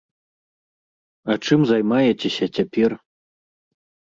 [1.33, 2.91] А чым займаецеся цяпер?